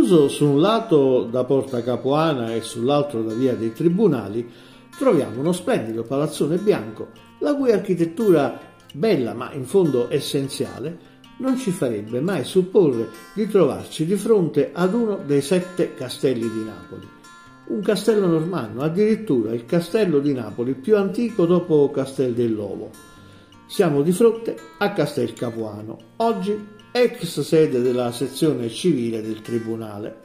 [0.00, 4.48] Chiuso su un lato da Porta Capuana e sull'altro da Via dei Tribunali,
[4.98, 7.08] troviamo uno splendido palazzone bianco,
[7.40, 8.58] la cui architettura
[8.94, 10.98] bella ma in fondo essenziale
[11.40, 16.64] non ci farebbe mai supporre di trovarci di fronte ad uno dei sette castelli di
[16.64, 17.06] Napoli.
[17.66, 22.88] Un castello normanno, addirittura il castello di Napoli più antico dopo Castel dell'Ovo.
[23.66, 30.20] Siamo di fronte a Castel Capuano, oggi ex sede della sezione civile del Tribunale.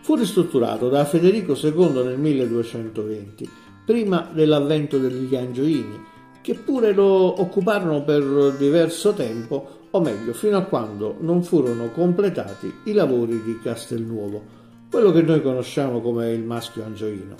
[0.00, 3.48] Fu ristrutturato da Federico II nel 1220,
[3.84, 6.02] prima dell'avvento degli Angioini,
[6.40, 12.72] che pure lo occuparono per diverso tempo, o meglio, fino a quando non furono completati
[12.84, 14.58] i lavori di Castelnuovo,
[14.90, 17.36] quello che noi conosciamo come il maschio angioino.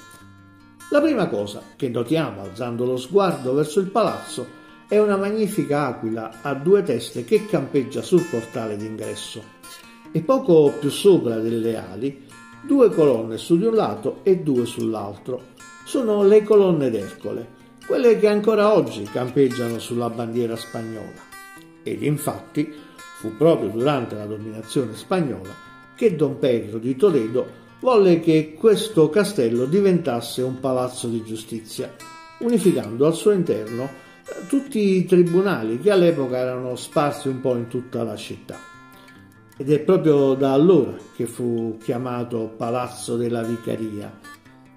[0.90, 4.58] La prima cosa che notiamo alzando lo sguardo verso il palazzo
[4.90, 9.40] è una magnifica aquila a due teste che campeggia sul portale d'ingresso
[10.10, 12.26] e poco più sopra delle ali
[12.60, 15.42] due colonne su di un lato e due sull'altro.
[15.84, 17.46] Sono le colonne d'Ercole,
[17.86, 21.22] quelle che ancora oggi campeggiano sulla bandiera spagnola.
[21.84, 22.74] Ed infatti
[23.20, 25.54] fu proprio durante la dominazione spagnola
[25.94, 27.46] che Don Pedro di Toledo
[27.78, 31.94] volle che questo castello diventasse un palazzo di giustizia,
[32.40, 34.08] unificando al suo interno
[34.48, 38.58] tutti i tribunali che all'epoca erano sparsi un po' in tutta la città.
[39.56, 44.10] Ed è proprio da allora che fu chiamato Palazzo della Vicaria,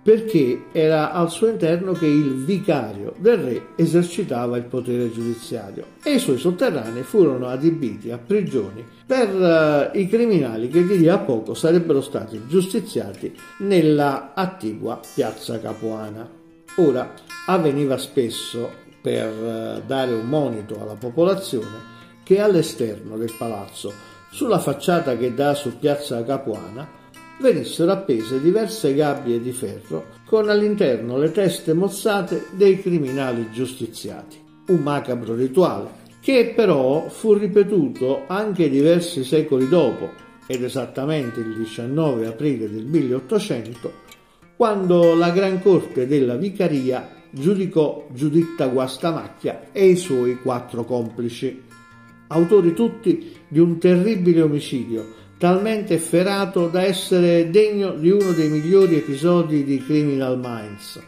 [0.03, 6.15] perché era al suo interno che il vicario del re esercitava il potere giudiziario e
[6.15, 11.19] i suoi sotterranei furono adibiti a prigioni per uh, i criminali che di lì a
[11.19, 16.29] poco sarebbero stati giustiziati nella attigua piazza Capuana.
[16.77, 17.13] Ora
[17.45, 21.91] avveniva spesso per eh, dare un monito alla popolazione
[22.23, 23.91] che all'esterno del palazzo,
[24.31, 26.87] sulla facciata che dà su piazza Capuana,
[27.41, 34.41] venissero appese diverse gabbie di ferro con all'interno le teste mozzate dei criminali giustiziati.
[34.67, 40.09] Un macabro rituale che però fu ripetuto anche diversi secoli dopo,
[40.47, 43.91] ed esattamente il 19 aprile del 1800,
[44.55, 51.63] quando la Gran Corte della Vicaria giudicò Giuditta Guastamacchia e i suoi quattro complici,
[52.27, 55.03] autori tutti di un terribile omicidio,
[55.39, 61.01] talmente efferato da essere degno di uno dei migliori episodi di Criminal Minds.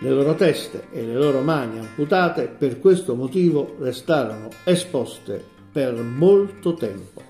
[0.00, 5.42] Le loro teste e le loro mani amputate per questo motivo restarono esposte
[5.72, 7.25] per molto tempo.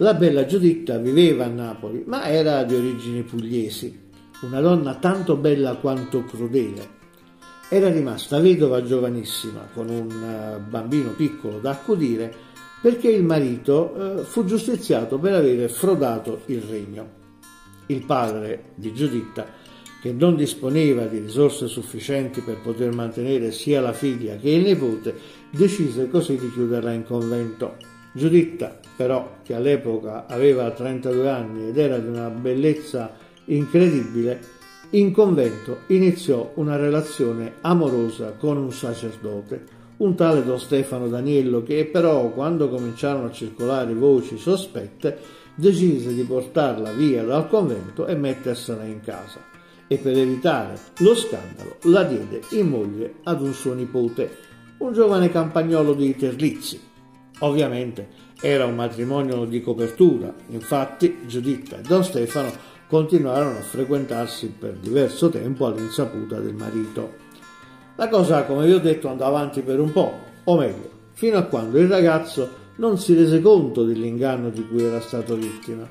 [0.00, 3.98] La bella Giuditta viveva a Napoli, ma era di origini pugliesi,
[4.42, 6.86] una donna tanto bella quanto crudele.
[7.70, 12.30] Era rimasta vedova giovanissima, con un eh, bambino piccolo da accudire,
[12.82, 17.08] perché il marito eh, fu giustiziato per avere frodato il regno.
[17.86, 19.46] Il padre di Giuditta,
[20.02, 25.14] che non disponeva di risorse sufficienti per poter mantenere sia la figlia che il nipote,
[25.48, 27.95] decise così di chiuderla in convento.
[28.16, 34.40] Giuditta, però, che all'epoca aveva 32 anni ed era di una bellezza incredibile,
[34.90, 39.64] in convento iniziò una relazione amorosa con un sacerdote,
[39.98, 45.18] un tale Don Stefano Daniello, che però, quando cominciarono a circolare voci sospette,
[45.54, 49.40] decise di portarla via dal convento e mettersela in casa.
[49.86, 54.30] E per evitare lo scandalo la diede in moglie ad un suo nipote,
[54.78, 56.94] un giovane campagnolo di Terlizzi,
[57.40, 58.08] Ovviamente
[58.40, 62.50] era un matrimonio di copertura, infatti Giuditta e Don Stefano
[62.88, 67.24] continuarono a frequentarsi per diverso tempo all'insaputa del marito.
[67.96, 70.12] La cosa, come vi ho detto, andò avanti per un po',
[70.44, 75.00] o meglio, fino a quando il ragazzo non si rese conto dell'inganno di cui era
[75.00, 75.88] stato vittima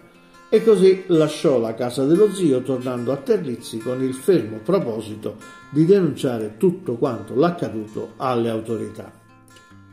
[0.50, 5.38] e così lasciò la casa dello zio tornando a Terlizzi con il fermo proposito
[5.70, 9.25] di denunciare tutto quanto l'accaduto alle autorità.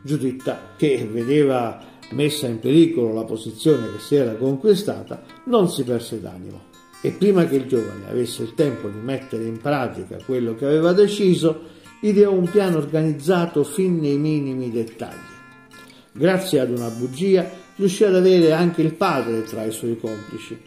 [0.05, 6.19] Giuditta, che vedeva messa in pericolo la posizione che si era conquistata, non si perse
[6.19, 6.71] d'animo
[7.01, 10.91] e prima che il giovane avesse il tempo di mettere in pratica quello che aveva
[10.91, 11.61] deciso,
[12.01, 15.31] ideò un piano organizzato fin nei minimi dettagli.
[16.11, 20.59] Grazie ad una bugia riuscì ad avere anche il padre tra i suoi complici.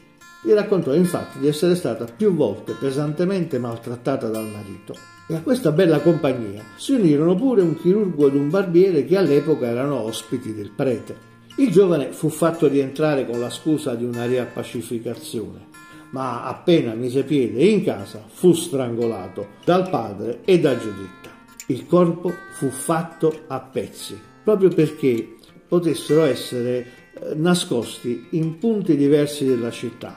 [0.42, 5.98] Gli raccontò infatti di essere stata più volte pesantemente maltrattata dal marito a questa bella
[6.00, 11.34] compagnia si unirono pure un chirurgo ed un barbiere che all'epoca erano ospiti del prete.
[11.56, 15.66] Il giovane fu fatto rientrare con la scusa di una riappacificazione,
[16.10, 21.30] ma appena mise piede in casa fu strangolato dal padre e da Giuditta.
[21.68, 25.34] Il corpo fu fatto a pezzi, proprio perché
[25.66, 30.16] potessero essere eh, nascosti in punti diversi della città,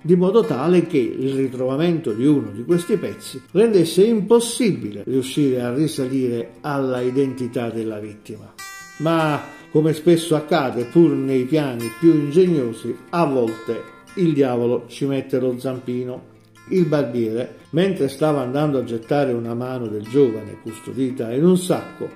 [0.00, 5.74] di modo tale che il ritrovamento di uno di questi pezzi rendesse impossibile riuscire a
[5.74, 8.52] risalire alla identità della vittima.
[8.98, 9.40] Ma,
[9.70, 15.58] come spesso accade pur nei piani più ingegnosi, a volte il diavolo ci mette lo
[15.58, 16.36] zampino.
[16.70, 22.08] Il barbiere, mentre stava andando a gettare una mano del giovane custodita in un sacco,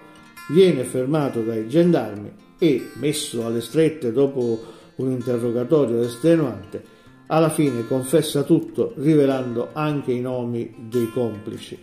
[0.50, 4.60] viene fermato dai gendarmi e, messo alle strette dopo
[4.96, 6.91] un interrogatorio estenuante,
[7.26, 11.78] alla fine confessa tutto, rivelando anche i nomi dei complici.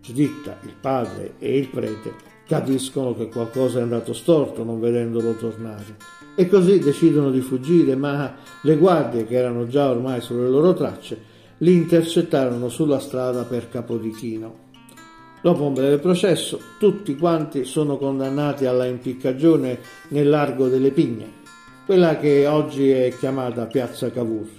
[0.00, 6.16] Giuditta, il padre e il prete capiscono che qualcosa è andato storto non vedendolo tornare
[6.34, 11.20] e così decidono di fuggire, ma le guardie, che erano già ormai sulle loro tracce,
[11.58, 14.66] li intercettarono sulla strada per Capodichino.
[15.42, 19.80] Dopo un breve processo, tutti quanti sono condannati alla impiccagione
[20.10, 21.28] nel largo delle Pigne,
[21.84, 24.57] quella che oggi è chiamata Piazza Cavour.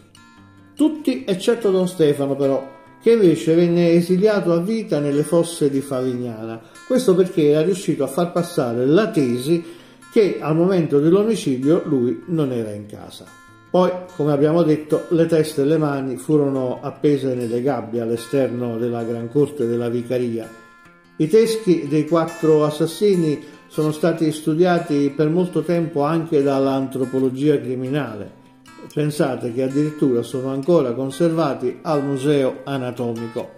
[0.80, 2.66] Tutti eccetto Don Stefano, però,
[3.02, 6.62] che invece venne esiliato a vita nelle fosse di Favignana.
[6.88, 9.62] Questo perché era riuscito a far passare la tesi
[10.10, 13.26] che al momento dell'omicidio lui non era in casa.
[13.70, 19.04] Poi, come abbiamo detto, le teste e le mani furono appese nelle gabbie all'esterno della
[19.04, 20.50] Gran Corte della Vicaria
[21.22, 28.39] i teschi dei quattro assassini sono stati studiati per molto tempo anche dall'antropologia criminale.
[28.94, 33.52] Pensate che addirittura sono ancora conservati al Museo Anatomico.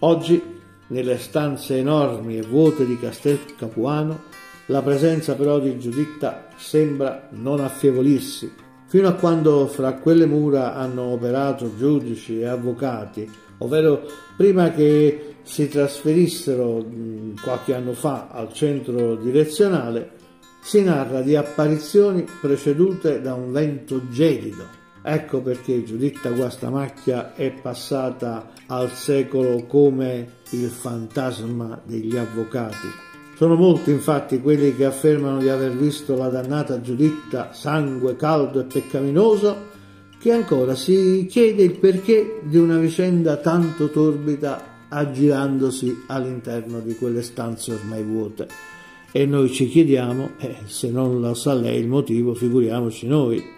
[0.00, 0.42] Oggi,
[0.88, 4.22] nelle stanze enormi e vuote di Castel Capuano,
[4.66, 11.02] la presenza però di Giuditta sembra non affievolirsi fino a quando fra quelle mura hanno
[11.02, 14.06] operato giudici e avvocati, ovvero
[14.36, 16.84] prima che si trasferissero
[17.42, 20.16] qualche anno fa al centro direzionale,
[20.60, 24.76] si narra di apparizioni precedute da un vento gelido.
[25.02, 32.88] Ecco perché Giuditta Guastamacchia è passata al secolo come il fantasma degli avvocati.
[33.34, 38.64] Sono molti infatti quelli che affermano di aver visto la dannata Giuditta sangue caldo e
[38.64, 39.56] peccaminoso,
[40.20, 47.22] che ancora si chiede il perché di una vicenda tanto torbida aggirandosi all'interno di quelle
[47.22, 48.48] stanze ormai vuote.
[49.12, 53.56] E noi ci chiediamo, eh, se non lo sa lei il motivo, figuriamoci noi.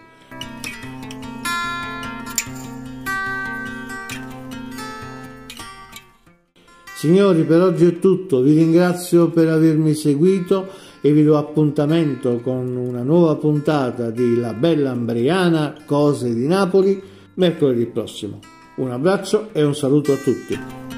[6.95, 10.69] Signori, per oggi è tutto, vi ringrazio per avermi seguito
[11.01, 17.03] e vi do appuntamento con una nuova puntata di La Bella Ambriana, Cose di Napoli,
[17.35, 18.39] mercoledì prossimo.
[18.77, 20.90] Un abbraccio e un saluto a tutti.